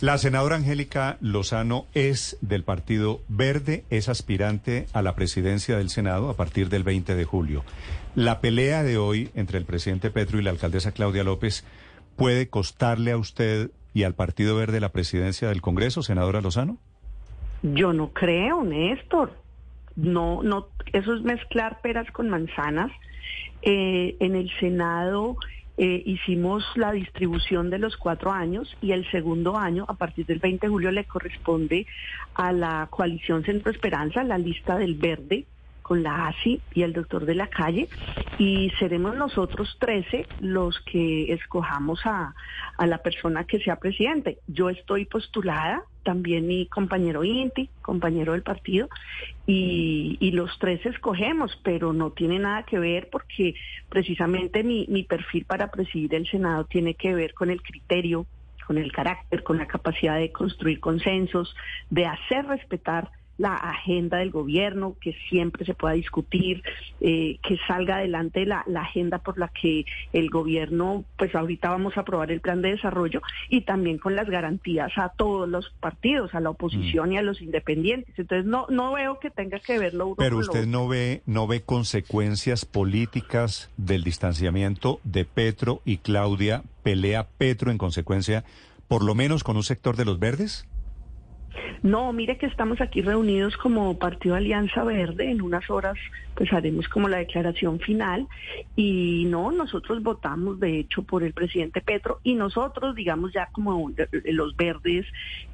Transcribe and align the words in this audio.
La 0.00 0.16
senadora 0.16 0.56
Angélica 0.56 1.16
Lozano 1.20 1.86
es 1.92 2.38
del 2.40 2.62
Partido 2.62 3.20
Verde, 3.28 3.84
es 3.90 4.08
aspirante 4.08 4.86
a 4.92 5.02
la 5.02 5.16
presidencia 5.16 5.76
del 5.76 5.90
Senado 5.90 6.30
a 6.30 6.36
partir 6.36 6.68
del 6.68 6.84
20 6.84 7.16
de 7.16 7.24
julio. 7.24 7.64
La 8.14 8.40
pelea 8.40 8.84
de 8.84 8.96
hoy 8.96 9.30
entre 9.34 9.58
el 9.58 9.64
presidente 9.64 10.10
Petro 10.10 10.38
y 10.38 10.42
la 10.42 10.50
alcaldesa 10.50 10.92
Claudia 10.92 11.24
López 11.24 11.64
puede 12.16 12.48
costarle 12.48 13.10
a 13.10 13.16
usted 13.16 13.70
y 13.94 14.04
al 14.04 14.14
Partido 14.14 14.56
Verde 14.56 14.80
la 14.80 14.90
presidencia 14.90 15.48
del 15.48 15.62
Congreso, 15.62 16.02
senadora 16.02 16.40
Lozano? 16.40 16.78
Yo 17.62 17.92
no 17.92 18.12
creo, 18.12 18.62
Néstor. 18.62 19.32
No, 19.96 20.44
no, 20.44 20.68
eso 20.92 21.14
es 21.14 21.22
mezclar 21.22 21.80
peras 21.80 22.08
con 22.12 22.28
manzanas. 22.28 22.92
Eh, 23.62 24.16
en 24.20 24.36
el 24.36 24.48
Senado 24.60 25.36
eh, 25.78 26.02
hicimos 26.04 26.64
la 26.74 26.90
distribución 26.90 27.70
de 27.70 27.78
los 27.78 27.96
cuatro 27.96 28.32
años 28.32 28.76
y 28.82 28.90
el 28.90 29.08
segundo 29.12 29.56
año, 29.56 29.84
a 29.86 29.94
partir 29.94 30.26
del 30.26 30.40
20 30.40 30.66
de 30.66 30.70
julio, 30.70 30.90
le 30.90 31.04
corresponde 31.04 31.86
a 32.34 32.52
la 32.52 32.88
coalición 32.90 33.44
Centro 33.44 33.70
Esperanza, 33.70 34.24
la 34.24 34.38
lista 34.38 34.76
del 34.76 34.96
verde 34.96 35.46
con 35.88 36.02
la 36.02 36.28
ASI 36.28 36.60
y 36.74 36.82
el 36.82 36.92
doctor 36.92 37.24
de 37.24 37.34
la 37.34 37.46
calle 37.46 37.88
y 38.38 38.70
seremos 38.78 39.16
nosotros 39.16 39.74
13 39.80 40.26
los 40.42 40.78
que 40.80 41.32
escojamos 41.32 42.04
a, 42.04 42.34
a 42.76 42.86
la 42.86 42.98
persona 42.98 43.44
que 43.44 43.58
sea 43.60 43.76
presidente. 43.76 44.36
Yo 44.46 44.68
estoy 44.68 45.06
postulada, 45.06 45.82
también 46.02 46.46
mi 46.46 46.66
compañero 46.66 47.24
Inti, 47.24 47.70
compañero 47.80 48.32
del 48.32 48.42
partido, 48.42 48.90
y, 49.46 50.18
y, 50.20 50.32
los 50.32 50.58
tres 50.58 50.84
escogemos, 50.84 51.58
pero 51.64 51.94
no 51.94 52.10
tiene 52.10 52.38
nada 52.38 52.64
que 52.64 52.78
ver 52.78 53.08
porque 53.10 53.54
precisamente 53.88 54.62
mi, 54.62 54.84
mi 54.90 55.04
perfil 55.04 55.46
para 55.46 55.70
presidir 55.70 56.14
el 56.14 56.28
Senado 56.28 56.66
tiene 56.66 56.96
que 56.96 57.14
ver 57.14 57.32
con 57.32 57.48
el 57.48 57.62
criterio, 57.62 58.26
con 58.66 58.76
el 58.76 58.92
carácter, 58.92 59.42
con 59.42 59.56
la 59.56 59.66
capacidad 59.66 60.18
de 60.18 60.32
construir 60.32 60.80
consensos, 60.80 61.56
de 61.88 62.04
hacer 62.04 62.44
respetar 62.44 63.10
la 63.38 63.54
agenda 63.54 64.18
del 64.18 64.30
gobierno, 64.30 64.96
que 65.00 65.14
siempre 65.28 65.64
se 65.64 65.74
pueda 65.74 65.94
discutir, 65.94 66.62
eh, 67.00 67.38
que 67.42 67.56
salga 67.66 67.96
adelante 67.96 68.44
la, 68.44 68.64
la, 68.66 68.82
agenda 68.82 69.18
por 69.18 69.38
la 69.38 69.48
que 69.48 69.84
el 70.12 70.28
gobierno, 70.28 71.04
pues 71.16 71.34
ahorita 71.34 71.70
vamos 71.70 71.96
a 71.96 72.00
aprobar 72.00 72.32
el 72.32 72.40
plan 72.40 72.62
de 72.62 72.70
desarrollo 72.70 73.22
y 73.48 73.62
también 73.62 73.98
con 73.98 74.16
las 74.16 74.28
garantías 74.28 74.92
a 74.96 75.10
todos 75.10 75.48
los 75.48 75.70
partidos, 75.80 76.34
a 76.34 76.40
la 76.40 76.50
oposición 76.50 77.10
mm. 77.10 77.12
y 77.12 77.16
a 77.16 77.22
los 77.22 77.40
independientes. 77.40 78.18
Entonces 78.18 78.44
no 78.44 78.66
no 78.68 78.92
veo 78.92 79.20
que 79.20 79.30
tenga 79.30 79.60
que 79.60 79.78
verlo 79.78 80.06
uno 80.08 80.16
Pero 80.16 80.38
usted 80.38 80.66
no 80.66 80.88
ve 80.88 81.22
no 81.26 81.46
ve 81.46 81.62
consecuencias 81.62 82.64
políticas 82.64 83.70
del 83.76 84.02
distanciamiento 84.02 85.00
de 85.04 85.24
Petro 85.24 85.80
y 85.84 85.98
Claudia, 85.98 86.62
pelea 86.82 87.28
Petro 87.38 87.70
en 87.70 87.78
consecuencia, 87.78 88.44
por 88.88 89.04
lo 89.04 89.14
menos 89.14 89.44
con 89.44 89.56
un 89.56 89.62
sector 89.62 89.96
de 89.96 90.04
los 90.04 90.18
verdes? 90.18 90.66
No, 91.82 92.12
mire 92.12 92.38
que 92.38 92.46
estamos 92.46 92.80
aquí 92.80 93.02
reunidos 93.02 93.56
como 93.56 93.98
Partido 93.98 94.34
Alianza 94.34 94.84
Verde. 94.84 95.30
En 95.30 95.42
unas 95.42 95.68
horas 95.70 95.96
pues 96.34 96.52
haremos 96.52 96.88
como 96.88 97.08
la 97.08 97.18
declaración 97.18 97.80
final. 97.80 98.26
Y 98.76 99.24
no, 99.26 99.50
nosotros 99.50 100.02
votamos 100.02 100.60
de 100.60 100.78
hecho 100.80 101.02
por 101.02 101.22
el 101.22 101.32
presidente 101.32 101.80
Petro 101.80 102.20
y 102.22 102.34
nosotros, 102.34 102.94
digamos 102.94 103.32
ya 103.32 103.48
como 103.52 103.90
los 104.24 104.56
verdes 104.56 105.06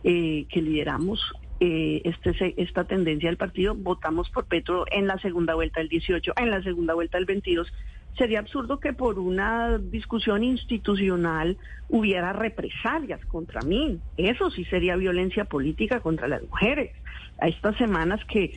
eh, 0.02 0.46
que 0.48 0.62
lideramos 0.62 1.20
eh, 1.60 2.02
este, 2.04 2.54
esta 2.60 2.84
tendencia 2.84 3.28
del 3.28 3.36
partido, 3.36 3.74
votamos 3.74 4.28
por 4.28 4.46
Petro 4.46 4.84
en 4.90 5.06
la 5.06 5.18
segunda 5.18 5.54
vuelta 5.54 5.80
del 5.80 5.88
18, 5.88 6.32
en 6.36 6.50
la 6.50 6.62
segunda 6.62 6.94
vuelta 6.94 7.16
del 7.16 7.26
22 7.26 7.72
sería 8.16 8.38
absurdo 8.38 8.78
que 8.78 8.92
por 8.92 9.18
una 9.18 9.78
discusión 9.78 10.44
institucional 10.44 11.56
hubiera 11.88 12.32
represalias 12.32 13.24
contra 13.26 13.60
mí. 13.62 13.98
Eso 14.16 14.50
sí 14.50 14.64
sería 14.66 14.96
violencia 14.96 15.44
política 15.44 16.00
contra 16.00 16.28
las 16.28 16.42
mujeres. 16.42 16.92
A 17.40 17.48
estas 17.48 17.76
semanas 17.76 18.20
que, 18.26 18.54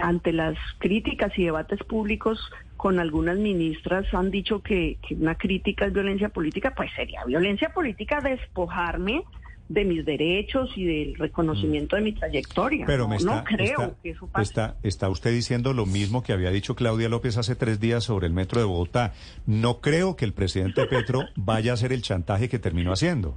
ante 0.00 0.32
las 0.32 0.56
críticas 0.78 1.32
y 1.36 1.44
debates 1.44 1.82
públicos 1.84 2.38
con 2.76 2.98
algunas 3.00 3.36
ministras 3.36 4.06
han 4.14 4.30
dicho 4.30 4.62
que, 4.62 4.98
que 5.06 5.14
una 5.14 5.34
crítica 5.34 5.86
es 5.86 5.92
violencia 5.92 6.28
política, 6.28 6.72
pues 6.76 6.90
sería 6.94 7.24
violencia 7.24 7.70
política 7.70 8.20
despojarme 8.20 9.24
de 9.70 9.84
mis 9.84 10.04
derechos 10.04 10.68
y 10.74 10.84
del 10.84 11.14
reconocimiento 11.14 11.94
de 11.94 12.02
mi 12.02 12.12
trayectoria. 12.12 12.84
Pero 12.86 13.06
no, 13.06 13.14
está, 13.14 13.44
creo 13.44 13.96
que 14.02 14.10
eso 14.10 14.26
pase. 14.26 14.50
Está, 14.50 14.76
está 14.82 15.08
usted 15.08 15.30
diciendo 15.30 15.72
lo 15.72 15.86
mismo 15.86 16.24
que 16.24 16.32
había 16.32 16.50
dicho 16.50 16.74
Claudia 16.74 17.08
López 17.08 17.36
hace 17.36 17.54
tres 17.54 17.78
días 17.78 18.02
sobre 18.02 18.26
el 18.26 18.32
metro 18.32 18.60
de 18.60 18.66
Bogotá. 18.66 19.14
No 19.46 19.80
creo 19.80 20.16
que 20.16 20.24
el 20.24 20.32
presidente 20.32 20.84
Petro 20.86 21.22
vaya 21.36 21.70
a 21.70 21.74
hacer 21.74 21.92
el 21.92 22.02
chantaje 22.02 22.48
que 22.48 22.58
terminó 22.58 22.92
haciendo. 22.92 23.36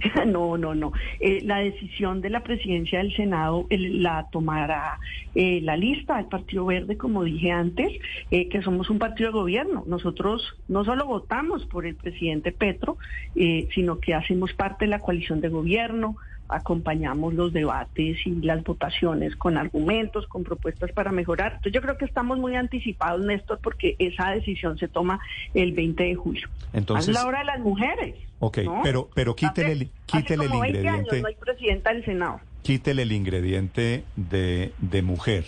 No, 0.26 0.56
no, 0.56 0.74
no. 0.74 0.92
Eh, 1.20 1.40
la 1.44 1.58
decisión 1.58 2.20
de 2.20 2.30
la 2.30 2.40
presidencia 2.40 2.98
del 2.98 3.14
Senado 3.14 3.66
la 3.70 4.28
tomará 4.30 4.98
eh, 5.34 5.60
la 5.62 5.76
lista 5.76 6.16
del 6.16 6.26
Partido 6.26 6.66
Verde, 6.66 6.96
como 6.96 7.24
dije 7.24 7.50
antes, 7.50 7.92
eh, 8.30 8.48
que 8.48 8.62
somos 8.62 8.90
un 8.90 8.98
partido 8.98 9.30
de 9.30 9.38
gobierno. 9.38 9.84
Nosotros 9.86 10.56
no 10.68 10.84
solo 10.84 11.06
votamos 11.06 11.64
por 11.66 11.86
el 11.86 11.94
presidente 11.94 12.52
Petro, 12.52 12.98
sino 13.34 13.98
que 13.98 14.14
hacemos 14.14 14.52
parte 14.54 14.86
de 14.86 14.90
la 14.90 15.00
coalición 15.00 15.40
de 15.40 15.48
gobierno, 15.48 16.16
acompañamos 16.48 17.34
los 17.34 17.52
debates 17.52 18.18
y 18.26 18.30
las 18.42 18.62
votaciones 18.62 19.36
con 19.36 19.56
argumentos, 19.56 20.26
con 20.26 20.44
propuestas 20.44 20.92
para 20.92 21.12
mejorar. 21.12 21.52
Entonces 21.54 21.72
yo 21.72 21.82
creo 21.82 21.98
que 21.98 22.04
estamos 22.04 22.38
muy 22.38 22.54
anticipados, 22.56 23.24
Néstor, 23.24 23.58
porque 23.62 23.96
esa 23.98 24.30
decisión 24.30 24.78
se 24.78 24.88
toma 24.88 25.20
el 25.54 25.72
20 25.72 26.04
de 26.04 26.14
julio. 26.14 26.48
Entonces, 26.72 27.08
es 27.08 27.14
la 27.14 27.26
hora 27.26 27.40
de 27.40 27.44
las 27.46 27.60
mujeres. 27.60 28.14
Ok, 28.38 28.58
pero, 28.82 29.08
pero 29.14 29.34
quítele, 29.34 29.88
quítele 30.06 30.44
el 30.44 30.54
ingrediente. 30.54 31.20
no 31.20 31.28
hay 31.28 31.34
presidenta 31.34 31.92
del 31.92 32.04
Senado. 32.04 32.40
Quítele 32.62 33.02
el 33.02 33.12
ingrediente 33.12 34.04
de, 34.16 34.72
de 34.78 35.02
mujer. 35.02 35.44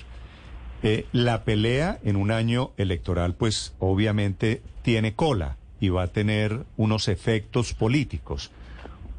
Eh, 0.83 1.07
la 1.13 1.43
pelea 1.43 1.99
en 2.05 2.17
un 2.17 2.31
año 2.31 2.71
electoral, 2.77 3.35
pues 3.35 3.75
obviamente 3.79 4.63
tiene 4.83 5.15
cola 5.15 5.57
y 5.81 5.89
va 5.89 6.05
a 6.05 6.07
tener 6.09 6.65
unos 6.77 7.09
efectos 7.09 7.75
políticos. 7.75 8.53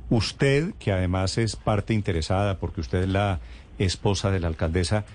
Usted, 0.09 0.73
que 0.79 0.91
además 0.91 1.37
es 1.37 1.55
parte 1.55 1.93
interesada 1.93 2.57
porque 2.57 2.81
usted 2.81 3.03
es 3.03 3.09
la 3.09 3.39
esposa 3.77 4.31
de 4.31 4.39
la 4.39 4.47
alcaldesa, 4.47 5.05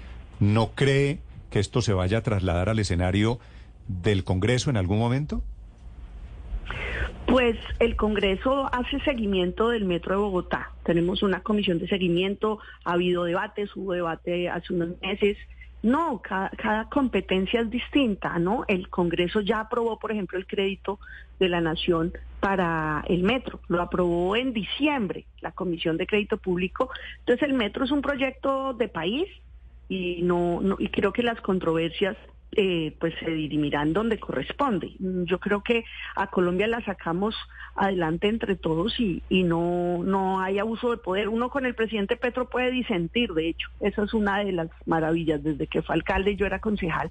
¿no 0.41 0.71
cree 0.75 1.19
que 1.51 1.59
esto 1.59 1.83
se 1.83 1.93
vaya 1.93 2.19
a 2.19 2.23
trasladar 2.23 2.69
al 2.69 2.79
escenario 2.79 3.39
del 3.89 4.25
Congreso 4.25 4.71
en 4.71 4.77
algún 4.77 4.99
momento? 4.99 5.43
Pues 7.27 7.57
el 7.81 7.97
Congreso 7.97 8.69
hace 8.73 9.01
seguimiento 9.01 9.71
del 9.71 9.85
Metro 9.85 10.15
de 10.15 10.21
Bogotá. 10.21 10.71
Tenemos 10.85 11.23
una 11.23 11.43
comisión 11.43 11.79
de 11.79 11.89
seguimiento, 11.89 12.59
ha 12.85 12.93
habido 12.93 13.25
debates, 13.25 13.75
hubo 13.75 13.93
debate 13.93 14.49
hace 14.49 14.73
unos 14.73 15.01
meses. 15.01 15.37
No, 15.85 16.23
cada, 16.23 16.89
competencia 16.89 17.61
es 17.61 17.69
distinta, 17.69 18.39
¿no? 18.39 18.65
El 18.69 18.89
Congreso 18.89 19.43
ya 19.43 19.61
aprobó, 19.61 19.99
por 19.99 20.13
ejemplo, 20.13 20.39
el 20.39 20.47
crédito 20.47 20.99
de 21.39 21.51
la 21.51 21.61
Nación 21.61 22.15
para 22.41 23.05
el 23.07 23.23
metro. 23.23 23.61
Lo 23.69 23.83
aprobó 23.83 24.35
en 24.35 24.55
diciembre 24.55 25.27
la 25.43 25.53
Comisión 25.53 25.99
de 25.99 26.07
Crédito 26.07 26.39
Público. 26.39 26.89
Entonces 27.19 27.47
el 27.47 27.53
metro 27.53 27.85
es 27.85 27.91
un 27.91 28.01
proyecto 28.01 28.73
de 28.73 28.89
país 28.89 29.29
y 29.91 30.23
no, 30.23 30.63
no 30.63 30.77
y 30.79 30.89
creo 30.89 31.13
que 31.13 31.23
las 31.23 31.39
controversias 31.43 32.17
eh, 32.57 32.97
pues 32.99 33.15
se 33.21 33.31
dirimirán 33.31 33.93
donde 33.93 34.19
corresponde. 34.19 34.93
Yo 34.99 35.39
creo 35.41 35.63
que 35.63 35.85
a 36.17 36.29
Colombia 36.29 36.67
la 36.67 36.85
sacamos 36.85 37.35
adelante 37.75 38.29
entre 38.29 38.57
todos 38.57 38.99
y, 39.01 39.23
y 39.29 39.43
no, 39.43 40.03
no 40.05 40.41
hay 40.41 40.59
abuso 40.59 40.91
de 40.91 40.99
poder. 40.99 41.29
Uno 41.29 41.51
con 41.51 41.67
el 41.67 41.75
presidente 41.75 42.17
Petro 42.17 42.49
puede 42.49 42.71
disentir, 42.71 43.33
de 43.33 43.49
hecho, 43.49 43.69
esa 43.81 44.05
es 44.05 44.15
una 44.15 44.39
de 44.45 44.53
las 44.53 44.69
maravillas. 44.87 45.43
Desde 45.43 45.67
que 45.67 45.83
fue 45.83 45.95
alcalde 45.95 46.33
y 46.33 46.37
yo 46.37 46.47
era 46.47 46.61
concejal, 46.61 47.11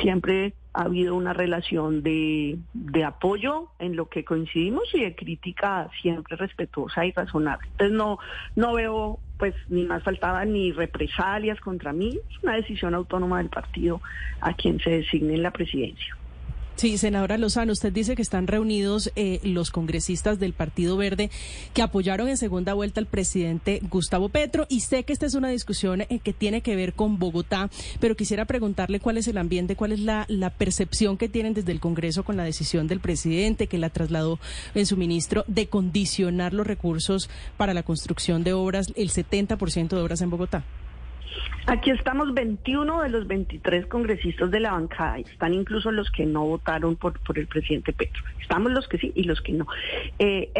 siempre 0.00 0.54
ha 0.72 0.82
habido 0.82 1.14
una 1.14 1.32
relación 1.32 2.02
de, 2.02 2.58
de 2.72 3.04
apoyo 3.04 3.70
en 3.78 3.96
lo 3.96 4.08
que 4.08 4.24
coincidimos 4.24 4.84
y 4.94 5.00
de 5.00 5.14
crítica 5.14 5.90
siempre 6.00 6.36
respetuosa 6.36 7.04
y 7.04 7.12
razonable. 7.12 7.66
Entonces 7.72 7.96
no, 7.96 8.18
no 8.54 8.74
veo 8.74 9.18
pues 9.38 9.54
ni 9.68 9.84
más 9.84 10.02
faltaba 10.02 10.44
ni 10.44 10.72
represalias 10.72 11.60
contra 11.60 11.92
mí, 11.92 12.18
es 12.28 12.42
una 12.42 12.56
decisión 12.56 12.94
autónoma 12.94 13.38
del 13.38 13.48
partido 13.48 14.02
a 14.40 14.52
quien 14.54 14.80
se 14.80 14.90
designe 14.90 15.34
en 15.34 15.42
la 15.42 15.52
presidencia. 15.52 16.16
Sí, 16.78 16.96
senadora 16.96 17.38
Lozano, 17.38 17.72
usted 17.72 17.92
dice 17.92 18.14
que 18.14 18.22
están 18.22 18.46
reunidos 18.46 19.10
eh, 19.16 19.40
los 19.42 19.72
congresistas 19.72 20.38
del 20.38 20.52
Partido 20.52 20.96
Verde 20.96 21.28
que 21.74 21.82
apoyaron 21.82 22.28
en 22.28 22.36
segunda 22.36 22.72
vuelta 22.72 23.00
al 23.00 23.06
presidente 23.06 23.80
Gustavo 23.90 24.28
Petro 24.28 24.64
y 24.68 24.78
sé 24.78 25.02
que 25.02 25.12
esta 25.12 25.26
es 25.26 25.34
una 25.34 25.48
discusión 25.48 26.02
eh, 26.02 26.20
que 26.22 26.32
tiene 26.32 26.60
que 26.60 26.76
ver 26.76 26.92
con 26.92 27.18
Bogotá, 27.18 27.68
pero 27.98 28.14
quisiera 28.14 28.44
preguntarle 28.44 29.00
cuál 29.00 29.18
es 29.18 29.26
el 29.26 29.38
ambiente, 29.38 29.74
cuál 29.74 29.90
es 29.90 29.98
la, 29.98 30.24
la, 30.28 30.50
percepción 30.50 31.16
que 31.16 31.28
tienen 31.28 31.52
desde 31.52 31.72
el 31.72 31.80
Congreso 31.80 32.22
con 32.22 32.36
la 32.36 32.44
decisión 32.44 32.86
del 32.86 33.00
presidente 33.00 33.66
que 33.66 33.78
la 33.78 33.90
trasladó 33.90 34.38
en 34.76 34.86
su 34.86 34.96
ministro 34.96 35.44
de 35.48 35.66
condicionar 35.66 36.54
los 36.54 36.64
recursos 36.64 37.28
para 37.56 37.74
la 37.74 37.82
construcción 37.82 38.44
de 38.44 38.52
obras, 38.52 38.92
el 38.94 39.10
70% 39.10 39.88
de 39.88 40.00
obras 40.00 40.20
en 40.20 40.30
Bogotá. 40.30 40.64
Aquí 41.66 41.90
estamos 41.90 42.32
21 42.32 43.02
de 43.02 43.10
los 43.10 43.26
23 43.26 43.86
congresistas 43.86 44.50
de 44.50 44.60
la 44.60 44.72
bancada. 44.72 45.18
Están 45.18 45.52
incluso 45.52 45.92
los 45.92 46.10
que 46.10 46.24
no 46.24 46.44
votaron 46.46 46.96
por, 46.96 47.20
por 47.20 47.38
el 47.38 47.46
presidente 47.46 47.92
Petro. 47.92 48.22
Estamos 48.40 48.72
los 48.72 48.88
que 48.88 48.96
sí 48.96 49.12
y 49.14 49.24
los 49.24 49.42
que 49.42 49.52
no. 49.52 49.66
Eh, 50.18 50.50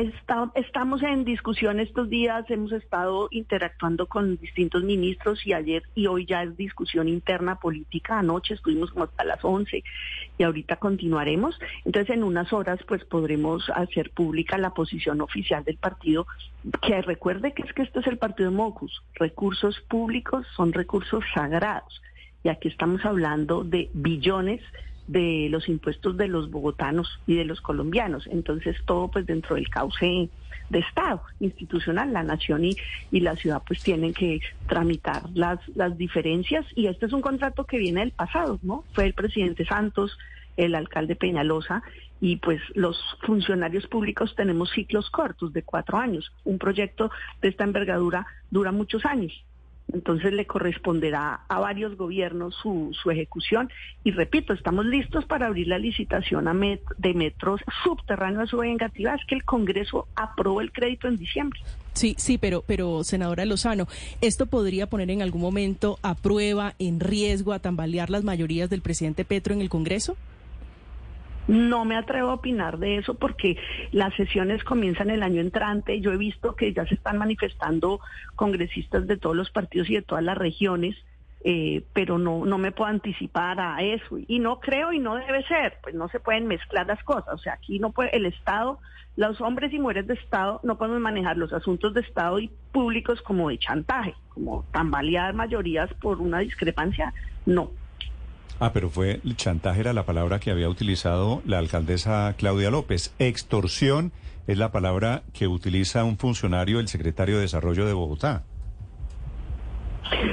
estamos 0.55 1.03
en 1.03 1.25
discusión 1.25 1.81
estos 1.81 2.11
días. 2.11 2.44
Hemos 2.50 2.73
estado 2.73 3.29
interactuando 3.31 4.05
con 4.05 4.37
distintos 4.37 4.85
ministros 4.85 5.47
y 5.47 5.55
ayer 5.55 5.82
y 5.94 6.06
hoy 6.06 6.26
ya 6.26 6.43
es 6.43 6.55
discusión 6.59 7.09
interna 7.09 7.59
política. 7.59 8.19
Anoche 8.19 8.53
estuvimos 8.53 8.91
como 8.91 9.05
hasta 9.05 9.25
las 9.25 9.43
11 9.43 9.82
y 10.37 10.43
ahorita 10.43 10.76
continuaremos. 10.76 11.59
Entonces 11.87 12.14
en 12.14 12.23
unas 12.23 12.53
horas 12.53 12.79
pues 12.87 13.03
podremos 13.06 13.71
hacer 13.71 14.11
pública 14.11 14.59
la 14.59 14.75
posición 14.75 15.23
oficial 15.23 15.64
del 15.64 15.79
partido. 15.79 16.26
Que 16.82 17.00
recuerde 17.00 17.55
que 17.55 17.62
es 17.62 17.73
que 17.73 17.82
este 17.82 18.00
es 18.00 18.06
el 18.06 18.19
partido 18.19 18.53
Mocus. 18.53 19.03
Recursos 19.14 19.81
públicos 19.88 20.47
son 20.58 20.72
recursos 20.72 21.25
sagrados. 21.32 22.02
Y 22.43 22.49
aquí 22.50 22.69
estamos 22.69 23.05
hablando 23.06 23.64
de 23.64 23.88
billones 23.94 24.60
de 25.06 25.49
los 25.50 25.69
impuestos 25.69 26.16
de 26.19 26.28
los 26.28 26.50
bogotanos 26.50 27.08
y 27.26 27.37
de 27.37 27.46
los 27.46 27.60
colombianos. 27.62 28.26
Entonces 28.26 28.76
todo 28.84 29.08
pues 29.08 29.25
dentro 29.25 29.55
del 29.55 29.70
cauce 29.70 30.28
de 30.69 30.78
Estado 30.81 31.22
institucional, 31.40 32.12
la 32.12 32.22
nación 32.22 32.64
y, 32.64 32.76
y 33.10 33.20
la 33.20 33.37
ciudad 33.37 33.62
pues 33.66 33.82
tienen 33.82 34.12
que 34.12 34.40
tramitar 34.69 35.22
las, 35.32 35.60
las 35.75 35.96
diferencias 35.96 36.66
y 36.75 36.88
este 36.88 37.06
es 37.06 37.12
un 37.14 37.22
contrato 37.22 37.64
que 37.64 37.78
viene 37.78 38.00
del 38.00 38.11
pasado, 38.11 38.58
¿no? 38.62 38.84
Fue 38.93 39.06
el 39.06 39.14
presidente 39.14 39.64
Santos, 39.64 40.19
el 40.58 40.75
alcalde 40.75 41.16
Peñalosa 41.16 41.82
y 42.20 42.37
pues 42.37 42.61
los 42.75 42.99
funcionarios 43.25 43.87
públicos 43.87 44.34
tenemos 44.37 44.70
ciclos 44.72 45.08
cortos 45.08 45.52
de 45.52 45.62
cuatro 45.62 45.96
años. 45.96 46.32
Un 46.44 46.58
proyecto 46.58 47.11
de 47.40 47.49
esta 47.49 47.64
envergadura 47.64 48.26
dura 48.50 48.72
muchos 48.72 49.06
años 49.06 49.32
entonces 49.93 50.32
le 50.32 50.46
corresponderá 50.46 51.40
a 51.49 51.58
varios 51.58 51.96
gobiernos 51.96 52.55
su, 52.62 52.90
su 53.00 53.11
ejecución. 53.11 53.70
Y 54.05 54.11
repito, 54.11 54.52
estamos 54.52 54.85
listos 54.87 55.25
para 55.25 55.46
abrir 55.46 55.69
la 55.69 55.79
licitación 55.79 56.46
a 56.46 56.58
de 56.99 57.14
metros 57.14 57.61
subterráneos 57.85 58.52
o 58.52 58.58
vengativa. 58.58 59.14
Es 59.14 59.25
que 59.26 59.35
el 59.35 59.44
Congreso 59.44 60.08
aprobó 60.17 60.61
el 60.61 60.73
crédito 60.73 61.08
en 61.08 61.17
diciembre. 61.17 61.61
Sí, 61.94 62.14
sí, 62.19 62.38
pero, 62.38 62.62
pero 62.67 63.02
senadora 63.02 63.44
Lozano, 63.44 63.88
¿esto 64.20 64.46
podría 64.46 64.87
poner 64.87 65.11
en 65.11 65.23
algún 65.23 65.40
momento 65.40 65.99
a 66.02 66.14
prueba, 66.14 66.75
en 66.79 67.00
riesgo, 67.00 67.52
a 67.52 67.58
tambalear 67.58 68.11
las 68.11 68.25
mayorías 68.25 68.70
del 68.70 68.82
presidente 68.82 69.25
Petro 69.25 69.55
en 69.55 69.61
el 69.61 69.69
Congreso? 69.69 70.17
No 71.49 71.87
me 71.87 71.97
atrevo 71.97 72.29
a 72.29 72.35
opinar 72.35 72.79
de 72.79 72.99
eso 72.99 73.15
porque 73.15 73.56
las 73.91 74.15
sesiones 74.15 74.62
comienzan 74.65 75.09
el 75.09 75.23
año 75.23 75.41
entrante. 75.41 76.00
Yo 76.00 76.12
he 76.12 76.19
visto 76.19 76.55
que 76.55 76.75
ya 76.75 76.87
se 76.87 76.95
están 76.95 77.17
manifestando 77.17 78.00
congresistas 78.37 79.06
de 79.06 79.17
todos 79.17 79.35
los 79.35 79.50
partidos 79.50 79.89
y 79.89 79.95
de 79.95 80.03
todas 80.03 80.23
las 80.23 80.37
regiones, 80.37 80.95
eh, 81.45 81.85
pero 81.95 82.19
no, 82.19 82.45
no 82.45 82.59
me 82.59 82.71
puedo 82.71 82.91
anticipar 82.91 83.61
a 83.61 83.83
eso. 83.83 84.19
Y 84.29 84.41
no 84.41 84.61
creo 84.61 84.93
y 84.93 84.99
no 84.99 85.17
debe 85.17 85.43
ser, 85.45 85.79
pues 85.83 85.95
no 85.95 86.11
se 86.11 86.21
pueden 86.21 86.47
mezclar 86.47 86.87
las 86.87 87.03
cosas. 87.03 87.33
O 87.33 87.39
sea, 87.39 87.55
aquí 87.55 87.79
no 87.79 87.93
puede, 87.93 88.15
el 88.15 88.27
Estado, 88.27 88.79
los 89.17 89.41
hombres 89.41 89.73
y 89.73 89.79
mujeres 89.79 90.06
de 90.06 90.15
Estado 90.15 90.61
no 90.65 90.77
podemos 90.77 91.00
manejar 91.00 91.39
los 91.39 91.55
asuntos 91.55 91.95
de 91.95 92.03
Estado 92.03 92.39
y 92.41 92.50
públicos 92.73 93.23
como 93.23 93.49
de 93.49 93.56
chantaje, 93.56 94.15
como 94.29 94.67
tambalear 94.71 95.33
mayorías 95.33 95.93
por 95.95 96.21
una 96.21 96.41
discrepancia. 96.41 97.15
No. 97.47 97.71
Ah, 98.60 98.72
pero 98.72 98.90
fue 98.90 99.20
chantaje 99.37 99.81
era 99.81 99.93
la 99.93 100.05
palabra 100.05 100.40
que 100.40 100.50
había 100.50 100.69
utilizado 100.69 101.43
la 101.46 101.58
alcaldesa 101.58 102.34
Claudia 102.37 102.70
López. 102.70 103.14
Extorsión 103.20 104.12
es 104.49 104.58
la 104.58 104.72
palabra 104.72 105.22
que 105.32 105.46
utiliza 105.46 106.02
un 106.02 106.19
funcionario 106.19 106.78
del 106.78 106.88
secretario 106.88 107.37
de 107.37 107.43
Desarrollo 107.43 107.87
de 107.87 107.93
Bogotá. 107.93 108.43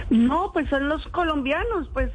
No, 0.10 0.52
pues 0.54 0.70
son 0.70 0.90
los 0.90 1.06
colombianos, 1.10 1.88
pues 1.94 2.12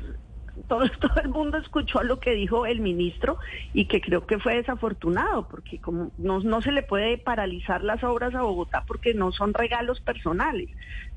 todo, 0.68 0.88
todo 1.00 1.20
el 1.22 1.28
mundo 1.28 1.58
escuchó 1.58 2.02
lo 2.02 2.20
que 2.20 2.32
dijo 2.32 2.66
el 2.66 2.80
ministro 2.80 3.38
y 3.72 3.86
que 3.86 4.00
creo 4.00 4.26
que 4.26 4.38
fue 4.38 4.56
desafortunado, 4.56 5.48
porque 5.48 5.78
como 5.78 6.10
no, 6.18 6.40
no 6.40 6.62
se 6.62 6.72
le 6.72 6.82
puede 6.82 7.18
paralizar 7.18 7.82
las 7.82 8.02
obras 8.04 8.34
a 8.34 8.42
Bogotá 8.42 8.84
porque 8.86 9.14
no 9.14 9.32
son 9.32 9.54
regalos 9.54 10.00
personales, 10.00 10.68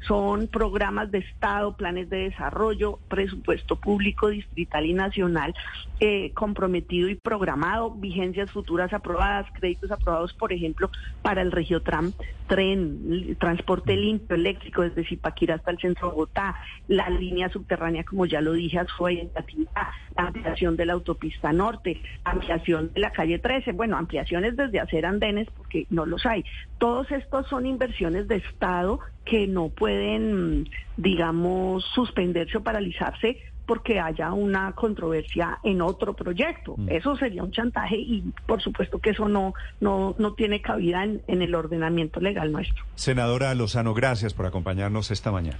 son 0.07 0.47
programas 0.47 1.11
de 1.11 1.19
Estado, 1.19 1.75
planes 1.75 2.09
de 2.09 2.29
desarrollo, 2.29 2.99
presupuesto 3.07 3.75
público, 3.77 4.27
distrital 4.27 4.85
y 4.85 4.93
nacional 4.93 5.53
eh, 5.99 6.31
comprometido 6.33 7.07
y 7.07 7.15
programado, 7.15 7.91
vigencias 7.91 8.51
futuras 8.51 8.91
aprobadas, 8.91 9.45
créditos 9.53 9.89
aprobados, 9.89 10.33
por 10.33 10.51
ejemplo, 10.51 10.89
para 11.21 11.41
el 11.41 11.51
Regiotram, 11.51 12.11
tren, 12.47 13.37
transporte 13.39 13.95
limpio, 13.95 14.35
eléctrico 14.35 14.81
desde 14.81 15.05
Zipaquirá 15.05 15.55
hasta 15.55 15.71
el 15.71 15.79
centro 15.79 16.09
de 16.09 16.13
Bogotá, 16.13 16.55
la 16.89 17.09
línea 17.09 17.47
subterránea, 17.49 18.03
como 18.03 18.25
ya 18.25 18.41
lo 18.41 18.51
dije, 18.51 18.81
fue 18.97 19.29
la 19.75 20.27
ampliación 20.27 20.75
de 20.75 20.85
la 20.85 20.93
autopista 20.93 21.51
norte, 21.51 22.01
ampliación 22.23 22.91
de 22.93 23.01
la 23.01 23.11
calle 23.11 23.39
13, 23.39 23.71
bueno, 23.73 23.97
ampliaciones 23.97 24.55
desde 24.55 24.79
hacer 24.79 25.05
andenes 25.05 25.47
porque 25.55 25.85
no 25.89 26.05
los 26.05 26.25
hay. 26.25 26.43
Todos 26.77 27.11
estos 27.11 27.47
son 27.47 27.65
inversiones 27.65 28.27
de 28.27 28.37
Estado 28.37 28.99
que 29.25 29.47
no 29.47 29.69
pueden, 29.69 30.69
digamos, 30.97 31.85
suspenderse 31.93 32.57
o 32.57 32.63
paralizarse 32.63 33.37
porque 33.65 33.99
haya 33.99 34.33
una 34.33 34.73
controversia 34.73 35.59
en 35.63 35.81
otro 35.81 36.13
proyecto. 36.13 36.75
Mm. 36.77 36.89
Eso 36.89 37.15
sería 37.15 37.43
un 37.43 37.51
chantaje 37.51 37.95
y 37.95 38.23
por 38.45 38.61
supuesto 38.61 38.99
que 38.99 39.11
eso 39.11 39.27
no, 39.27 39.53
no, 39.79 40.15
no 40.17 40.33
tiene 40.33 40.61
cabida 40.61 41.03
en, 41.03 41.21
en 41.27 41.41
el 41.41 41.55
ordenamiento 41.55 42.19
legal 42.19 42.51
nuestro. 42.51 42.83
Senadora 42.95 43.53
Lozano, 43.55 43.93
gracias 43.93 44.33
por 44.33 44.45
acompañarnos 44.45 45.11
esta 45.11 45.31
mañana. 45.31 45.59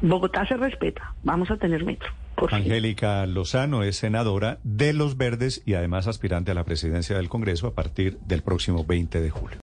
Bogotá 0.00 0.46
se 0.46 0.56
respeta, 0.56 1.14
vamos 1.24 1.50
a 1.50 1.56
tener 1.56 1.84
metro. 1.84 2.12
Angélica 2.50 3.26
Lozano 3.26 3.82
es 3.82 3.96
senadora 3.96 4.58
de 4.62 4.92
Los 4.92 5.16
Verdes 5.16 5.62
y 5.64 5.74
además 5.74 6.06
aspirante 6.06 6.52
a 6.52 6.54
la 6.54 6.64
presidencia 6.64 7.16
del 7.16 7.28
Congreso 7.28 7.66
a 7.66 7.74
partir 7.74 8.18
del 8.26 8.42
próximo 8.42 8.84
20 8.84 9.20
de 9.20 9.30
julio. 9.30 9.58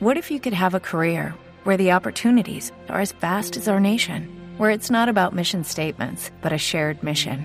What 0.00 0.16
if 0.16 0.30
you 0.30 0.40
could 0.40 0.54
have 0.54 0.74
a 0.74 0.80
career 0.80 1.34
where 1.64 1.76
the 1.76 1.92
opportunities 1.92 2.72
are 2.88 3.00
as 3.00 3.12
vast 3.12 3.56
as 3.56 3.68
our 3.68 3.80
nation, 3.80 4.28
where 4.58 4.70
it's 4.70 4.90
not 4.90 5.08
about 5.08 5.34
mission 5.34 5.62
statements, 5.64 6.30
but 6.42 6.52
a 6.52 6.58
shared 6.58 7.02
mission? 7.02 7.44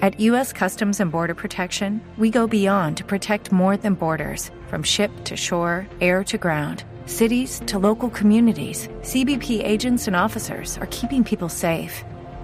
At 0.00 0.18
U.S. 0.18 0.52
Customs 0.52 1.00
and 1.00 1.12
Border 1.12 1.34
Protection, 1.34 2.00
we 2.16 2.30
go 2.30 2.46
beyond 2.46 2.96
to 2.96 3.04
protect 3.04 3.52
more 3.52 3.76
than 3.76 3.94
borders, 3.94 4.50
from 4.68 4.82
ship 4.82 5.10
to 5.24 5.36
shore, 5.36 5.86
air 6.00 6.24
to 6.24 6.38
ground 6.38 6.84
cities 7.10 7.60
to 7.66 7.78
local 7.78 8.08
communities, 8.08 8.88
CBP 9.02 9.62
agents 9.64 10.06
and 10.06 10.16
officers 10.16 10.78
are 10.78 10.86
keeping 10.86 11.24
people 11.24 11.48
safe. 11.48 12.04